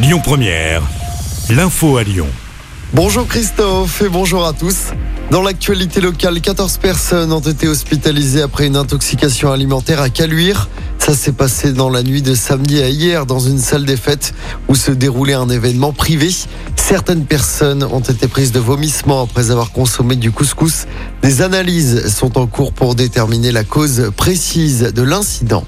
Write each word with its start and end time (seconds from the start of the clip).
Lyon 0.00 0.20
Première, 0.22 0.80
l'info 1.50 1.96
à 1.96 2.04
Lyon. 2.04 2.28
Bonjour 2.94 3.26
Christophe 3.26 4.00
et 4.00 4.08
bonjour 4.08 4.46
à 4.46 4.52
tous. 4.52 4.92
Dans 5.32 5.42
l'actualité 5.42 6.00
locale, 6.00 6.40
14 6.40 6.76
personnes 6.76 7.32
ont 7.32 7.40
été 7.40 7.66
hospitalisées 7.66 8.42
après 8.42 8.68
une 8.68 8.76
intoxication 8.76 9.50
alimentaire 9.50 10.00
à 10.00 10.08
Caluire. 10.08 10.68
Ça 11.00 11.14
s'est 11.14 11.32
passé 11.32 11.72
dans 11.72 11.90
la 11.90 12.04
nuit 12.04 12.22
de 12.22 12.36
samedi 12.36 12.80
à 12.80 12.88
hier 12.88 13.26
dans 13.26 13.40
une 13.40 13.58
salle 13.58 13.86
des 13.86 13.96
fêtes 13.96 14.34
où 14.68 14.76
se 14.76 14.92
déroulait 14.92 15.34
un 15.34 15.48
événement 15.48 15.92
privé. 15.92 16.30
Certaines 16.76 17.24
personnes 17.24 17.82
ont 17.82 17.98
été 17.98 18.28
prises 18.28 18.52
de 18.52 18.60
vomissements 18.60 19.22
après 19.22 19.50
avoir 19.50 19.72
consommé 19.72 20.14
du 20.14 20.30
couscous. 20.30 20.86
Des 21.22 21.42
analyses 21.42 22.06
sont 22.14 22.38
en 22.38 22.46
cours 22.46 22.72
pour 22.72 22.94
déterminer 22.94 23.50
la 23.50 23.64
cause 23.64 24.12
précise 24.16 24.92
de 24.94 25.02
l'incident. 25.02 25.64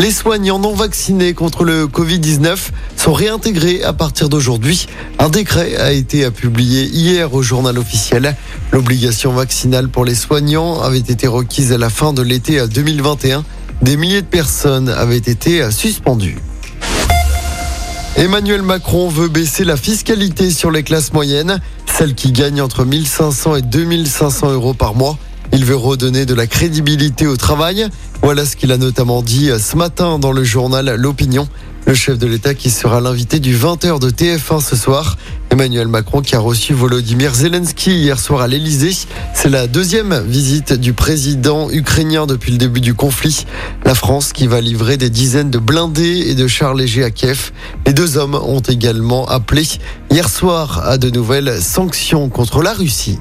Les 0.00 0.12
soignants 0.12 0.58
non 0.58 0.72
vaccinés 0.72 1.34
contre 1.34 1.62
le 1.62 1.84
Covid-19 1.86 2.56
sont 2.96 3.12
réintégrés 3.12 3.82
à 3.84 3.92
partir 3.92 4.30
d'aujourd'hui. 4.30 4.86
Un 5.18 5.28
décret 5.28 5.76
a 5.76 5.92
été 5.92 6.30
publié 6.30 6.84
hier 6.84 7.34
au 7.34 7.42
journal 7.42 7.76
officiel. 7.76 8.34
L'obligation 8.72 9.30
vaccinale 9.30 9.90
pour 9.90 10.06
les 10.06 10.14
soignants 10.14 10.80
avait 10.80 10.96
été 10.96 11.26
requise 11.26 11.74
à 11.74 11.76
la 11.76 11.90
fin 11.90 12.14
de 12.14 12.22
l'été 12.22 12.66
2021. 12.66 13.44
Des 13.82 13.98
milliers 13.98 14.22
de 14.22 14.26
personnes 14.26 14.88
avaient 14.88 15.18
été 15.18 15.70
suspendues. 15.70 16.38
Emmanuel 18.16 18.62
Macron 18.62 19.10
veut 19.10 19.28
baisser 19.28 19.64
la 19.64 19.76
fiscalité 19.76 20.50
sur 20.50 20.70
les 20.70 20.82
classes 20.82 21.12
moyennes, 21.12 21.60
celles 21.84 22.14
qui 22.14 22.32
gagnent 22.32 22.62
entre 22.62 22.86
1500 22.86 23.56
et 23.56 23.62
2500 23.62 24.50
euros 24.52 24.72
par 24.72 24.94
mois. 24.94 25.18
Il 25.52 25.64
veut 25.64 25.76
redonner 25.76 26.26
de 26.26 26.34
la 26.34 26.46
crédibilité 26.46 27.26
au 27.26 27.36
travail. 27.36 27.88
Voilà 28.30 28.44
ce 28.44 28.54
qu'il 28.54 28.70
a 28.70 28.76
notamment 28.76 29.22
dit 29.22 29.50
ce 29.58 29.76
matin 29.76 30.20
dans 30.20 30.30
le 30.30 30.44
journal 30.44 30.94
L'Opinion. 30.94 31.48
Le 31.88 31.94
chef 31.94 32.16
de 32.16 32.28
l'État 32.28 32.54
qui 32.54 32.70
sera 32.70 33.00
l'invité 33.00 33.40
du 33.40 33.56
20h 33.56 33.98
de 33.98 34.08
TF1 34.08 34.60
ce 34.60 34.76
soir. 34.76 35.18
Emmanuel 35.50 35.88
Macron 35.88 36.20
qui 36.20 36.36
a 36.36 36.38
reçu 36.38 36.72
Volodymyr 36.72 37.34
Zelensky 37.34 37.90
hier 37.90 38.20
soir 38.20 38.42
à 38.42 38.46
l'Elysée. 38.46 38.96
C'est 39.34 39.48
la 39.48 39.66
deuxième 39.66 40.22
visite 40.28 40.74
du 40.74 40.92
président 40.92 41.72
ukrainien 41.72 42.28
depuis 42.28 42.52
le 42.52 42.58
début 42.58 42.80
du 42.80 42.94
conflit. 42.94 43.46
La 43.84 43.96
France 43.96 44.32
qui 44.32 44.46
va 44.46 44.60
livrer 44.60 44.96
des 44.96 45.10
dizaines 45.10 45.50
de 45.50 45.58
blindés 45.58 46.28
et 46.28 46.36
de 46.36 46.46
chars 46.46 46.74
légers 46.74 47.02
à 47.02 47.10
Kiev. 47.10 47.50
Les 47.84 47.92
deux 47.92 48.16
hommes 48.16 48.36
ont 48.36 48.60
également 48.60 49.26
appelé 49.26 49.66
hier 50.08 50.28
soir 50.28 50.86
à 50.86 50.98
de 50.98 51.10
nouvelles 51.10 51.60
sanctions 51.60 52.28
contre 52.28 52.62
la 52.62 52.74
Russie. 52.74 53.18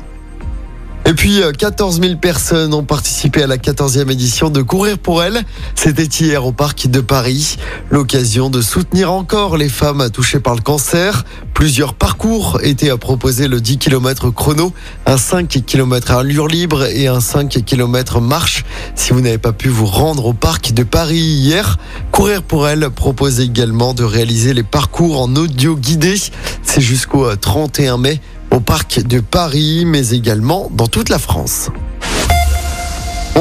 Et 1.10 1.14
puis, 1.16 1.42
14 1.58 1.98
euh, 1.98 2.04
000 2.04 2.18
personnes 2.18 2.72
ont 2.72 2.84
participé 2.84 3.42
à 3.42 3.48
la 3.48 3.58
14e 3.58 4.12
édition 4.12 4.52
de 4.52 4.62
Courir 4.62 5.00
pour 5.00 5.24
elle. 5.24 5.42
C'était 5.74 6.04
hier 6.04 6.46
au 6.46 6.52
Parc 6.52 6.86
de 6.86 7.02
Paris. 7.02 7.58
L'occasion 7.90 8.52
de 8.52 8.62
soutenir 8.62 9.12
encore 9.12 9.58
les 9.58 9.70
femmes 9.70 10.12
touchées 10.12 10.40
par 10.40 10.54
le 10.54 10.62
cancer. 10.62 11.26
Plusieurs 11.56 11.96
parcours 11.96 12.60
étaient 12.62 12.92
à 12.92 12.98
proposer 12.98 13.48
le 13.48 13.60
10 13.60 13.80
km 13.80 14.30
chrono, 14.30 14.72
un 15.08 15.18
5 15.18 15.48
km 15.66 16.12
à 16.12 16.20
allure 16.20 16.48
libre 16.48 16.86
et 16.86 17.08
un 17.08 17.22
5 17.22 17.66
km 17.66 18.22
marche. 18.22 18.64
Si 18.94 19.12
vous 19.12 19.22
n'avez 19.22 19.40
pas 19.40 19.52
pu 19.52 19.70
vous 19.70 19.88
rendre 19.88 20.28
au 20.28 20.34
Parc 20.34 20.74
de 20.74 20.84
Paris 20.84 21.18
hier, 21.18 21.78
Courir 22.12 22.44
pour 22.44 22.68
elle 22.68 22.88
propose 22.92 23.40
également 23.40 23.96
de 23.96 24.04
réaliser 24.04 24.54
les 24.54 24.62
parcours 24.62 25.20
en 25.20 25.36
audio 25.36 25.76
guidé. 25.76 26.22
C'est 26.62 26.82
jusqu'au 26.82 27.36
31 27.36 27.98
mai 27.98 28.22
au 28.52 28.60
parc 28.60 29.02
de 29.02 29.20
Paris, 29.20 29.84
mais 29.86 30.10
également 30.10 30.70
dans 30.74 30.88
toute 30.88 31.10
la 31.10 31.20
France. 31.20 31.70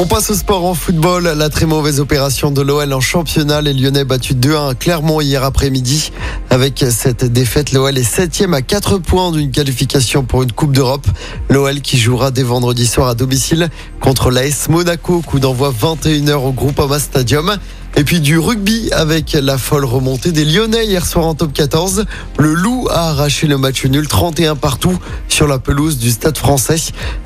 On 0.01 0.05
passe 0.05 0.29
au 0.29 0.33
sport 0.33 0.63
en 0.65 0.75
football. 0.75 1.23
La 1.35 1.49
très 1.49 1.65
mauvaise 1.65 1.99
opération 1.99 2.51
de 2.51 2.61
l'OL 2.61 2.93
en 2.93 3.01
championnat. 3.01 3.61
Les 3.61 3.73
Lyonnais 3.73 4.05
battus 4.05 4.37
2-1 4.37 4.69
à 4.69 4.73
Clermont 4.73 5.19
hier 5.19 5.43
après-midi. 5.43 6.13
Avec 6.49 6.85
cette 6.89 7.25
défaite, 7.25 7.73
l'OL 7.73 7.97
est 7.97 8.03
septième 8.03 8.53
à 8.53 8.61
4 8.61 8.99
points 8.99 9.31
d'une 9.31 9.51
qualification 9.51 10.23
pour 10.23 10.43
une 10.43 10.53
Coupe 10.53 10.71
d'Europe. 10.71 11.05
L'OL 11.49 11.81
qui 11.81 11.97
jouera 11.97 12.31
dès 12.31 12.43
vendredi 12.43 12.87
soir 12.87 13.09
à 13.09 13.15
domicile 13.15 13.69
contre 13.99 14.31
l'AS 14.31 14.69
Monaco. 14.69 15.21
Coup 15.21 15.39
d'envoi 15.39 15.73
21h 15.77 16.35
au 16.35 16.53
Groupama 16.53 16.97
Stadium. 16.97 17.57
Et 17.97 18.05
puis 18.05 18.21
du 18.21 18.37
rugby 18.39 18.89
avec 18.93 19.33
la 19.33 19.57
folle 19.57 19.83
remontée 19.83 20.31
des 20.31 20.45
Lyonnais 20.45 20.85
hier 20.85 21.05
soir 21.05 21.25
en 21.25 21.33
top 21.35 21.51
14. 21.51 22.05
Le 22.37 22.53
Loup 22.53 22.78
a 22.89 23.09
arraché 23.09 23.47
le 23.47 23.57
match 23.57 23.85
nul 23.85 24.07
31 24.07 24.55
partout 24.55 24.97
sur 25.27 25.47
la 25.47 25.59
pelouse 25.59 25.97
du 25.97 26.11
stade 26.11 26.37
français. 26.37 26.77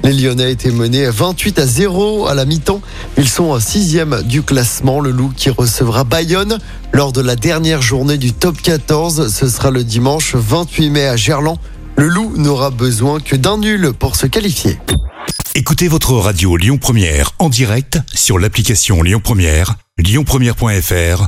Les 0.03 0.13
Lyonnais 0.13 0.51
étaient 0.51 0.71
menés 0.71 1.09
28 1.09 1.59
à 1.59 1.65
0 1.65 2.27
à 2.27 2.33
la 2.33 2.45
mi-temps. 2.45 2.81
Ils 3.17 3.29
sont 3.29 3.59
sixième 3.59 4.21
du 4.23 4.43
classement. 4.43 4.99
Le 4.99 5.11
Loup 5.11 5.31
qui 5.35 5.49
recevra 5.49 6.03
Bayonne 6.03 6.59
lors 6.91 7.11
de 7.11 7.21
la 7.21 7.35
dernière 7.35 7.81
journée 7.81 8.17
du 8.17 8.33
top 8.33 8.61
14. 8.61 9.33
Ce 9.33 9.49
sera 9.49 9.71
le 9.71 9.83
dimanche 9.83 10.35
28 10.35 10.89
mai 10.89 11.07
à 11.07 11.15
Gerland. 11.15 11.57
Le 11.97 12.07
Loup 12.07 12.33
n'aura 12.37 12.69
besoin 12.69 13.19
que 13.19 13.35
d'un 13.35 13.57
nul 13.57 13.93
pour 13.97 14.15
se 14.15 14.27
qualifier. 14.27 14.79
Écoutez 15.55 15.87
votre 15.87 16.13
radio 16.13 16.57
Lyon 16.57 16.77
Première 16.77 17.31
en 17.37 17.49
direct 17.49 17.99
sur 18.13 18.39
l'application 18.39 19.03
Lyon 19.03 19.21
Première, 19.23 19.75
lyonpremière.fr 19.99 21.27